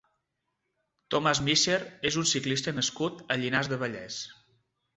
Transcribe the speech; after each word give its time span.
Tomas 1.15 1.41
Misser 1.49 1.75
és 2.11 2.19
un 2.23 2.27
ciclista 2.31 2.75
nascut 2.81 3.23
a 3.37 3.41
Llinars 3.43 3.73
del 3.75 3.85
Vallès. 3.87 4.21